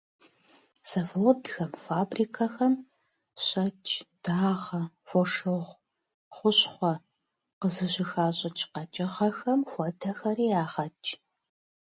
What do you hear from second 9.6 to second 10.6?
хуэдэхэри